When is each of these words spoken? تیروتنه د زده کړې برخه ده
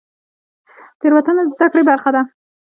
تیروتنه 0.99 1.41
د 1.45 1.49
زده 1.53 1.67
کړې 1.71 1.83
برخه 1.89 2.09
ده 2.15 2.21